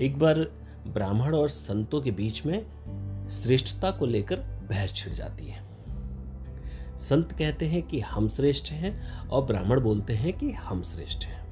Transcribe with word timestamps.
एक 0.00 0.18
बार 0.18 0.38
ब्राह्मण 0.86 1.34
और 1.34 1.48
संतों 1.48 2.00
के 2.02 2.10
बीच 2.10 2.44
में 2.46 3.28
श्रेष्ठता 3.30 3.90
को 3.90 4.06
लेकर 4.06 4.36
बहस 4.70 4.92
छिड़ 4.92 5.12
जाती 5.14 5.46
है। 5.46 5.62
संत 6.98 7.32
कहते 7.32 7.66
हैं 7.66 7.82
कि 7.82 8.00
हम 8.00 8.28
श्रेष्ठ 8.28 8.70
हैं 8.72 9.28
और 9.28 9.44
ब्राह्मण 9.44 9.80
बोलते 9.80 10.14
हैं 10.14 10.32
कि 10.32 10.50
हम 10.50 10.82
श्रेष्ठ 10.82 11.24
हैं। 11.24 11.42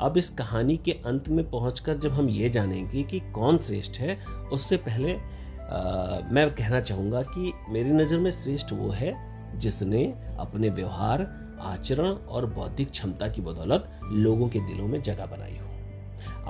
अब 0.00 0.16
इस 0.16 0.30
कहानी 0.30 0.76
के 0.76 0.92
अंत 0.92 1.28
में 1.28 1.50
पहुंचकर 1.50 1.96
जब 1.96 2.12
हम 2.12 2.28
ये 2.28 2.48
जानेंगे 2.48 3.02
कि 3.02 3.20
कौन 3.20 3.58
श्रेष्ठ 3.58 3.98
है 3.98 4.16
उससे 4.52 4.76
पहले 4.76 5.12
आ, 5.12 6.20
मैं 6.32 6.50
कहना 6.54 6.80
चाहूँगा 6.80 7.22
कि 7.22 7.52
मेरी 7.68 7.90
नज़र 7.90 8.18
में 8.18 8.30
श्रेष्ठ 8.30 8.72
वो 8.72 8.90
है 8.90 9.12
जिसने 9.58 10.04
अपने 10.38 10.68
व्यवहार 10.68 11.22
आचरण 11.60 12.06
और 12.06 12.46
बौद्धिक 12.46 12.90
क्षमता 12.90 13.28
की 13.28 13.40
बदौलत 13.40 14.00
लोगों 14.02 14.48
के 14.48 14.60
दिलों 14.60 14.88
में 14.88 15.02
जगह 15.02 15.26
बनाई 15.26 15.58
हो। 15.58 15.69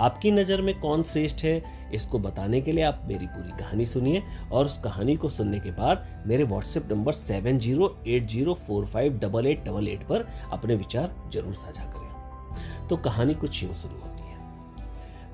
आपकी 0.00 0.30
नज़र 0.30 0.60
में 0.62 0.78
कौन 0.80 1.02
श्रेष्ठ 1.02 1.44
है, 1.44 1.62
इसको 1.94 2.18
बताने 2.18 2.60
के 2.60 2.72
लिए 2.72 2.84
आप 2.84 3.02
मेरी 3.06 3.26
पूरी 3.26 3.58
कहानी 3.58 3.86
सुनिए 3.86 4.22
और 4.52 4.64
उस 4.64 4.78
कहानी 4.84 5.16
को 5.16 5.28
सुनने 5.28 5.60
के 5.60 5.70
बाद 5.72 6.06
मेरे 6.26 6.44
WhatsApp 6.44 6.92
number 6.92 7.12
seven 7.12 7.58
zero 7.58 7.96
eight 8.06 8.26
zero 8.26 8.54
four 8.66 8.86
five 8.86 9.18
double 9.18 9.46
eight 9.46 9.64
double 9.64 9.88
eight 9.88 10.06
पर 10.08 10.26
अपने 10.52 10.74
विचार 10.74 11.14
ज़रूर 11.32 11.54
साझा 11.54 11.84
करें। 11.84 12.88
तो 12.88 12.96
कहानी 12.98 13.34
कुछ 13.34 13.62
यूँ 13.62 13.74
शुरू 13.74 13.94
होती 13.94 14.22
है। 14.22 14.38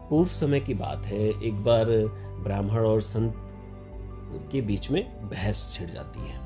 पूर्व 0.08 0.28
समय 0.30 0.60
की 0.60 0.74
बात 0.74 1.06
है, 1.06 1.28
एक 1.28 1.62
बार 1.64 1.86
ब्राह्मण 2.42 2.86
और 2.86 3.00
संत 3.02 3.34
के 4.52 4.60
बीच 4.62 4.90
में 4.90 5.02
बहस 5.22 5.72
छिड़ 5.74 5.90
जाती 5.90 6.28
है। 6.28 6.44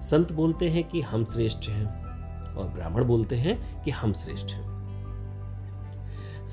संत 0.00 0.32
बोलते 0.32 0.68
हैं 0.68 0.88
कि 0.88 1.00
हम 1.02 1.24
श्रेष्ठ 1.32 1.68
हैं 1.68 1.86
और 2.54 2.68
ब्राह्मण 2.68 3.04
बोलते 3.04 3.36
हैं 3.36 3.82
कि 3.84 3.90
हम 3.90 4.12
श्रेष्ठ 4.14 4.52
हैं। 4.52 4.77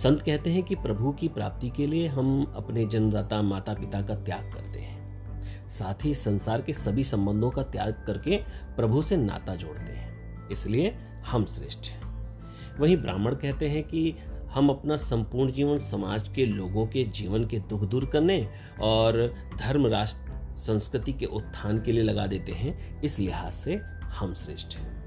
संत 0.03 0.21
कहते 0.21 0.49
हैं 0.49 0.63
कि 0.63 0.75
प्रभु 0.75 1.11
की 1.11 1.27
प्राप्ति 1.27 1.69
के 1.69 1.87
लिए 1.87 2.07
हम 2.07 2.53
अपने 2.55 2.85
जन्मदाता 2.85 3.41
माता 3.41 3.73
पिता 3.73 4.01
का 4.01 4.15
त्याग 4.15 4.53
करते 4.53 4.79
हैं। 4.79 5.05
साथ 5.69 6.05
ही 6.05 6.13
संसार 6.13 6.61
के 6.61 6.73
सभी 6.73 7.03
संबंधों 7.03 7.51
का 7.51 7.63
त्याग 7.63 8.03
करके 8.07 8.37
प्रभु 8.75 9.01
से 9.01 9.17
नाता 9.17 9.55
जोड़ते 9.55 9.93
हैं। 9.93 10.49
इसलिए 10.49 10.95
हम 11.25 11.45
श्रेष्ठ 11.45 11.89
हैं। 11.89 12.01
वहीं 12.79 12.97
ब्राह्मण 12.97 13.35
कहते 13.35 13.69
हैं 13.69 13.83
कि 13.83 14.15
हम 14.51 14.69
अपना 14.69 14.97
संपूर्ण 14.97 15.51
जीवन 15.51 15.77
समाज 15.77 16.29
के 16.29 16.45
लोगों 16.45 16.87
के 16.87 17.03
जीवन 17.03 17.45
के 17.45 17.59
दुख 17.59 17.81
दूर 17.81 18.05
करने 18.05 18.49
और 18.81 19.35
धर्म 19.57 19.87
राष्ट्र 19.87 20.55
संस्कृति 20.55 21.13
के 21.13 21.25
उत्थान 21.25 21.81
के 21.81 21.91
लिए 21.91 22.03
लगा 22.03 22.27
देते 22.27 22.51
हैं। 22.51 23.01
इस 23.01 23.19
लिहाज 23.19 23.53
से 23.53 23.75
हम 24.03 24.33
श्रेष्ठ 24.33 24.77
हैं। 24.77 25.04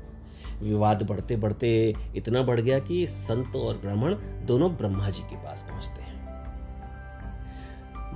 विवाद 0.61 1.03
बढ़ते 1.03 1.37
बढ़ते 1.37 1.95
इतना 2.17 2.42
बढ़ 2.42 2.61
गया 2.61 2.78
कि 2.78 3.06
संत 3.06 3.56
और 3.56 3.77
ब्राह्मण 3.77 4.14
दोनों 4.47 4.70
ब्रह्मा 4.77 5.11
जी 5.11 5.23
के 5.23 5.37
पास 5.37 5.65
पहुँचते 5.69 6.03
हैं। 6.03 6.17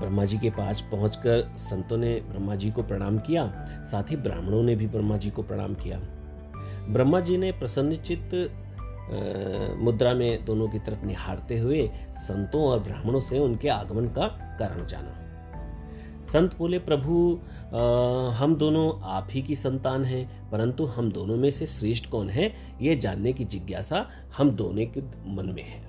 ब्रह्मा 0.00 0.24
जी 0.24 0.38
के 0.38 0.50
पास 0.50 0.80
पहुंचकर 0.90 1.42
संतों 1.58 1.96
ने 1.96 2.14
ब्रह्मा 2.28 2.54
जी 2.54 2.70
को 2.70 2.82
प्रणाम 2.82 3.18
किया, 3.18 3.46
साथ 3.84 4.10
ही 4.10 4.16
ब्राह्मणों 4.16 4.62
ने 4.62 4.74
भी 4.76 4.86
ब्रह्मा 4.86 5.16
जी 5.16 5.30
को 5.30 5.42
प्रणाम 5.42 5.74
किया। 5.74 6.00
ब्रह्मा 6.88 7.20
जी 7.20 7.36
ने 7.36 7.52
प्रसन्नचित 7.52 8.58
मुद्रा 9.80 10.12
में 10.14 10.44
दोनों 10.44 10.68
की 10.68 10.78
तरफ़ 10.78 11.04
निहारते 11.06 11.58
हुए 11.58 11.90
संतों 12.18 12.62
और 12.64 12.80
ब्राह्मणों 12.80 13.20
से 13.20 13.38
उनके 13.38 13.68
आगमन 13.68 14.06
का 14.08 14.26
कारण 14.58 14.86
जाना। 14.86 15.18
संत 16.24 16.58
बोले 16.58 16.78
प्रभु 16.78 17.40
आ, 17.74 18.30
हम 18.30 18.56
दोनों 18.56 19.00
आप 19.02 19.28
ही 19.30 19.42
की 19.42 19.56
संतान 19.56 20.04
हैं 20.04 20.50
परंतु 20.50 20.84
हम 20.84 21.12
दोनों 21.12 21.36
में 21.36 21.50
से 21.50 21.66
श्रेष्ठ 21.66 22.10
कौन 22.10 22.30
है? 22.30 22.52
ये 22.80 22.96
जानने 22.96 23.32
की 23.32 23.44
जिज्ञासा 23.44 24.08
हम 24.36 24.50
दोनों 24.50 24.86
के 24.86 25.00
मन 25.34 25.52
में 25.54 25.62
है। 25.62 25.80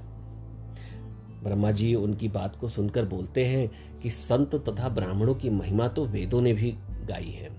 ब्रह्मा 1.44 1.72
जी 1.72 1.96
उनकी 1.96 2.28
बात 2.28 2.56
को 2.56 2.68
सुनकर 2.68 3.06
बोलते 3.06 3.46
हैं 3.46 4.00
कि 4.00 4.10
संत 4.10 4.56
तथा 4.56 4.90
ब्राह्मणों 4.90 5.36
की 5.36 5.50
महिमा 5.50 5.88
तो 5.88 6.06
वेदों 6.06 6.42
ने 6.42 6.54
भी 6.54 6.72
गाई 6.82 7.30
है। 7.30 7.50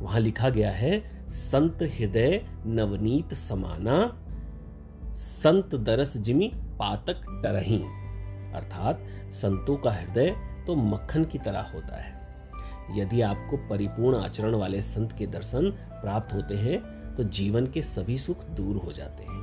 वहाँ 0.00 0.20
लिखा 0.20 0.48
गया 0.48 0.70
है 0.70 1.16
संत 1.30 1.82
हृदय 1.82 2.46
नवनीत 2.66 3.34
समाना 3.34 4.22
संत 5.14 5.74
दरस 5.74 6.16
जिमी 6.16 6.52
पातक 6.54 7.20
डरही। 7.44 7.78
अर्थात 8.54 9.02
संतों 9.30 9.76
का 9.76 9.90
हृदय 9.90 10.34
तो 10.66 10.74
मक्खन 10.74 11.24
की 11.24 11.38
तरह 11.38 11.70
होता 11.74 11.96
है। 11.96 12.14
यदि 12.94 13.20
आपको 13.20 13.56
परिपूर्ण 13.56 14.16
आचरण 14.16 14.54
वाले 14.54 14.82
संत 14.82 15.12
के 15.12 15.26
दर्शन 15.26 15.70
प्राप्त 16.02 16.34
होते 16.34 16.54
हैं 16.54 16.80
तो 17.16 17.24
जीवन 17.24 17.66
के 17.66 17.82
सभी 17.82 18.18
सुख 18.18 18.44
दूर 18.46 18.76
हो 18.76 18.92
जाते 18.92 19.22
हैं। 19.22 19.36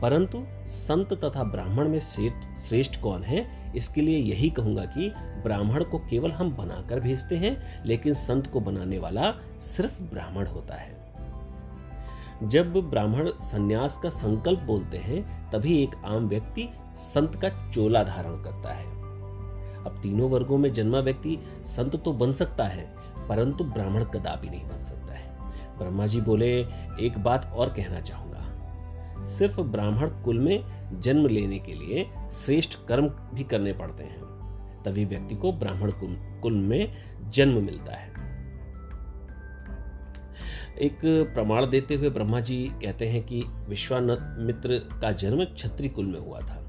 परंतु 0.00 0.44
संत 0.66 1.12
तथा 1.14 1.42
ब्राह्मण 1.42 1.88
में 1.88 1.98
श्रेष्ठ 1.98 3.00
कौन 3.00 3.22
है? 3.22 3.72
इसके 3.76 4.00
लिए 4.00 4.18
यही 4.18 4.50
कहूँगा 4.50 4.84
कि 4.84 5.08
ब्राह्मण 5.42 5.84
को 5.84 5.98
केवल 5.98 6.32
हम 6.32 6.50
बनाकर 6.56 7.00
भेजते 7.00 7.36
हैं, 7.36 7.84
लेकिन 7.84 8.14
संत 8.14 8.46
को 8.46 8.60
बनाने 8.60 8.98
वाला 8.98 9.32
सिर्फ़ 9.60 10.02
ब्राह्मण 10.02 10.46
होता 10.46 10.74
है। 10.74 10.96
जब 12.42 12.74
ब्राह्मण 12.74 13.28
संन्यास 13.28 13.96
का 13.96 14.10
संकल्प 14.10 14.60
बोलते 14.60 14.98
हैं, 14.98 15.50
तभी 15.50 15.82
एक 15.82 15.94
आम 16.04 16.28
व्यक्ति 16.28 16.68
संत 16.94 17.36
का 17.36 17.70
चोला 17.70 18.02
धारण 18.04 18.42
करता 18.42 18.72
है। 18.72 18.93
अब 19.86 19.98
तीनों 20.02 20.30
वर्गों 20.30 20.58
में 20.58 20.72
जन्मा 20.72 21.00
व्यक्ति 21.00 21.38
संत 21.66 21.96
तो 22.04 22.12
बन 22.12 22.32
सकता 22.32 22.64
है, 22.64 22.84
परंतु 23.28 23.64
ब्राह्मण 23.64 24.04
कदापि 24.04 24.48
नहीं 24.48 24.64
बन 24.64 24.78
सकता 24.80 25.14
है। 25.14 25.78
ब्रह्मा 25.78 26.06
जी 26.06 26.20
बोले, 26.20 26.50
एक 27.00 27.18
बात 27.18 27.52
और 27.56 27.68
कहना 27.68 28.00
चाहूँगा। 28.00 29.24
सिर्फ़ 29.28 29.60
ब्राह्मण 29.60 30.08
कुल 30.24 30.38
में 30.38 31.00
जन्म 31.00 31.26
लेने 31.26 31.58
के 31.58 31.74
लिए 31.74 32.06
श्रेष्ठ 32.34 32.78
कर्म 32.88 33.08
भी 33.34 33.44
करने 33.44 33.72
पड़ते 33.72 34.04
हैं, 34.04 34.20
तभी 34.84 35.04
व्यक्ति 35.04 35.34
को 35.34 35.52
ब्राह्मण 35.52 35.92
कुल 36.42 36.52
में 36.52 36.94
जन्म 37.30 37.62
मिलता 37.64 37.92
है। 37.92 38.12
एक 40.78 41.00
प्रमाण 41.34 41.68
देते 41.70 41.94
हुए 41.94 42.10
ब्रह्मा 42.10 42.40
जी 42.40 42.56
कहते 42.82 43.08
हैं 43.08 43.22
कि 43.22 43.42
विश्वामित्र 43.68 44.78
का 45.02 45.10
जन्म 45.12 45.44
छत्री 45.56 45.88
कुल 45.88 46.06
में 46.06 46.18
हुआ 46.20 46.40
था। 46.40 46.60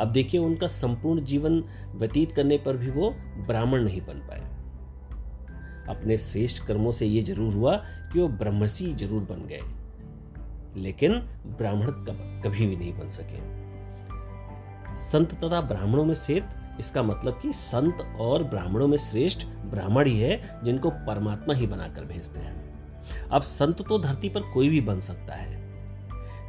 अब 0.00 0.12
देखिए, 0.12 0.40
उनका 0.40 0.66
संपूर्ण 0.66 1.24
जीवन 1.24 1.64
व्यतीत 1.94 2.32
करने 2.32 2.58
पर 2.58 2.76
भी 2.76 2.90
वो 2.90 3.10
ब्राह्मण 3.46 3.82
नहीं 3.82 4.00
बन 4.00 4.14
पाए। 4.14 4.42
अपने 5.88 6.18
श्रेष्ठ 6.18 6.64
कर्मों 6.66 6.92
से 6.92 7.06
ये 7.06 7.22
ज़रूर 7.22 7.54
हुआ 7.54 7.76
कि 8.12 8.20
वो 8.20 8.28
ब्रह्मसी 8.28 8.94
ज़रूर 8.94 9.22
बन 9.22 9.46
गए। 9.46 9.60
लेकिन 10.76 11.12
ब्राह्मण 11.46 11.86
कभी 12.42 12.66
भी 12.66 12.76
नहीं 12.76 12.92
बन 12.92 13.08
सके। 13.08 13.38
संत 15.04 15.34
तथा 15.34 15.60
ब्राह्मणों 15.60 16.04
में 16.04 16.14
श्रेष्ठ 16.14 16.80
इसका 16.80 17.02
मतलब 17.02 17.38
कि 17.42 17.52
संत 17.52 17.98
और 18.20 18.44
ब्राह्मणों 18.44 18.86
में 18.88 18.98
श्रेष्ठ 18.98 19.46
ब्राह्मण 19.46 20.06
ही 20.06 20.18
है, 20.20 20.60
जिनको 20.64 20.90
परमात्मा 20.90 21.54
ही 21.54 21.66
बनाकर 21.66 22.04
भेजते 22.04 22.40
हैं। 22.40 23.28
अब 23.28 23.42
संत 23.42 23.82
तो 23.88 23.98
धरती 23.98 24.28
पर 24.28 24.40
कोई 24.40 24.68
भी 24.68 24.80
बन 24.80 25.00
सकता 25.00 25.34
है। 25.34 25.62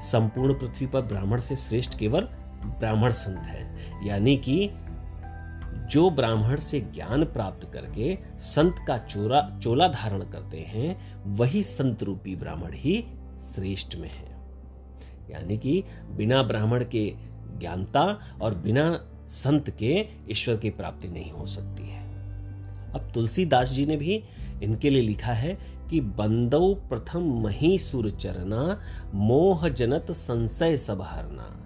संपूर्ण 0.02 0.54
पृथ्वी 0.54 0.88
पर 0.88 1.02
ब्राह्मण 1.02 1.40
से 1.40 1.56
श्रेष्ठ 1.56 1.98
केवल 2.00 2.28
ब्राह्मण 2.66 3.12
संत 3.12 3.38
है। 3.38 3.78
यानी 4.08 4.38
कि 4.38 4.70
जो 5.92 6.10
ब्राह्मण 6.10 6.56
से 6.56 6.80
ज्ञान 6.80 7.24
प्राप्त 7.24 7.72
करके 7.74 8.18
संत 8.38 8.76
का 8.88 8.98
चोरा, 8.98 9.60
चोला 9.64 9.88
धारण 9.88 10.22
करते 10.22 10.60
हैं, 10.60 11.18
वही 11.26 11.64
संत 11.64 12.04
रूपी 12.04 12.36
ब्राह्मण 12.36 12.74
ही 12.74 13.06
श्रेष्ठ 13.40 13.96
में 13.96 14.10
है। 14.10 14.36
यानी 15.32 15.58
कि 15.58 15.84
बिना 16.12 16.44
ब्राह्मण 16.44 16.86
के 16.86 17.14
ज्ञानता 17.60 18.20
और 18.42 18.56
बिना 18.56 19.08
संत 19.28 19.70
के 19.70 20.08
ईश्वर 20.32 20.56
की 20.56 20.70
प्राप्ति 20.70 21.08
नहीं 21.08 21.32
हो 21.32 21.46
सकती 21.46 21.90
है। 21.90 22.06
अब 22.94 23.12
तुलसीदास 23.14 23.70
जी 23.70 23.86
ने 23.86 23.98
भी 23.98 24.24
इनके 24.64 24.90
लिए 24.90 25.02
लिखा 25.02 25.34
है 25.34 25.60
कि 25.90 26.02
बंदव 26.02 26.74
प्रथम 26.74 27.20
मही 27.20 27.80
सुर 27.80 28.10
चरना, 28.10 28.82
मोह 29.14 29.70
जनत 29.70 30.12
संशय 30.12 30.78
सब 30.78 31.02
हरना। 31.02 31.62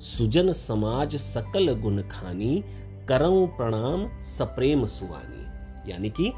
सुजन 0.00 0.52
समाज 0.52 1.16
सकल 1.16 1.72
गुण 1.74 2.02
खानी, 2.02 2.64
करऊं 3.08 3.46
प्रणाम 3.46 4.22
सप्रेम 4.22 4.86
सुवानी 4.86 5.90
यानी 5.90 6.10
कि 6.10 6.32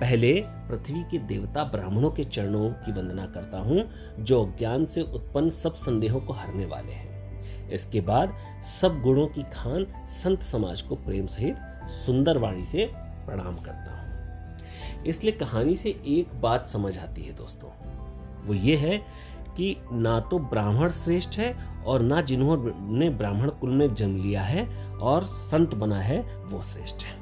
पहले 0.00 0.32
पृथ्वी 0.40 1.02
के 1.02 1.18
देवता 1.18 1.64
ब्राह्मणों 1.64 2.10
के 2.10 2.24
चरणों 2.24 2.70
की 2.70 2.92
वंदना 2.92 3.26
करता 3.26 3.58
हूँ, 3.58 3.84
जो 4.20 4.54
ज्ञान 4.58 4.84
से 4.84 5.00
उत्पन्न 5.00 5.50
सब 5.50 5.74
संदेहों 5.74 6.20
को 6.20 6.32
हरने 6.32 6.66
वाले 6.66 6.92
हैं। 6.92 7.68
इसके 7.68 8.00
बाद 8.00 8.34
सब 8.80 9.00
गुणों 9.00 9.26
की 9.26 9.42
खान 9.42 9.86
संत 10.06 10.42
समाज 10.42 10.82
को 10.82 10.96
प्रेम 10.96 11.26
सहित 11.26 11.56
सुंदर 12.06 12.38
वाणी 12.38 12.64
से 12.64 12.90
प्रणाम 12.96 13.56
करता 13.56 14.00
हूँ। 14.00 15.04
इसलिए 15.06 15.32
कहानी 15.32 15.76
से 15.76 15.88
एक 15.88 16.40
बात 16.40 16.66
समझ 16.66 16.98
आती 16.98 17.22
है 17.22 17.32
दोस्तों। 17.32 17.70
वो 18.46 18.54
ये 18.54 18.76
है 18.76 19.02
कि 19.60 19.76
ना 19.92 20.20
तो 20.20 20.38
ब्राह्मण 20.38 20.90
श्रेष्ठ 20.90 21.38
है 21.38 21.52
और 21.84 22.02
ना 22.02 22.20
जिन्होंने 22.20 23.08
ब्राह्मण 23.10 23.50
कुल 23.50 23.70
में 23.70 23.94
जन्म 23.94 24.16
लिया 24.16 24.42
है 24.42 24.66
और 24.86 25.24
संत 25.24 25.74
बना 25.74 25.98
है, 26.00 26.20
वो 26.36 26.62
श्रेष्ठ 26.62 27.04
है। 27.04 27.18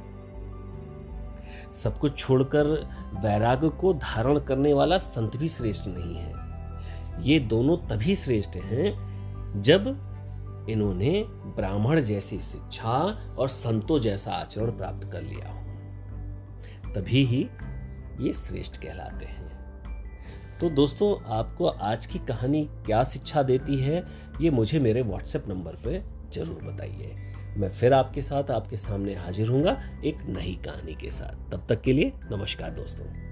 सब 1.75 1.99
कुछ 1.99 2.19
छोड़कर 2.19 2.67
वैराग 3.15 3.65
को 3.71 3.93
धारण 3.95 4.39
करने 4.39 4.73
वाला 4.73 4.99
संत 4.99 5.37
भी 5.37 5.49
श्रेष्ठ 5.49 5.83
नहीं 5.87 6.17
है। 6.17 7.23
ये 7.23 7.39
दोनों 7.41 7.77
तभी 7.77 8.15
श्रेष्ठ 8.15 8.57
हैं 8.57 9.63
जब 9.63 9.87
इन्होंने 10.71 11.25
ब्राह्मण 11.57 12.01
जैसी 12.01 12.39
शिक्षा 12.39 12.99
और 13.39 13.49
संतों 13.49 13.99
जैसा 13.99 14.33
आचरण 14.33 14.71
प्राप्त 14.71 15.13
कर 15.13 15.23
लिया 15.23 15.49
हो। 15.49 16.93
तभी 16.93 17.25
ही 17.25 17.49
ये 18.21 18.33
श्रेष्ठ 18.33 18.77
कहलाते 18.77 19.25
हैं। 19.25 19.58
तो 20.61 20.69
दोस्तों, 20.71 21.37
आपको 21.37 21.67
आज 21.67 22.07
की 22.07 22.19
कहानी 22.19 22.65
क्या 22.87 23.03
शिक्षा 23.05 23.43
देती 23.43 23.77
है, 23.77 24.03
ये 24.41 24.51
मुझे 24.51 24.79
मेरे 24.81 25.03
व्हाट्सएप 25.03 25.45
नंबर 25.49 25.73
पर 25.73 26.03
ज़रूर 26.35 26.63
बताइए। 26.63 27.15
मैं 27.57 27.69
फिर 27.71 27.93
आपके 27.93 28.23
साथ, 28.23 28.51
आपके 28.51 28.77
सामने 28.77 29.15
हाजिर 29.15 29.49
हूँगा 29.49 29.83
एक 30.05 30.27
नई 30.29 30.59
कहानी 30.65 30.95
के 30.95 31.11
साथ। 31.11 31.51
तब 31.53 31.67
तक 31.69 31.81
के 31.81 31.93
लिए 31.93 32.13
नमस्कार 32.33 32.71
दोस्तों। 32.71 33.28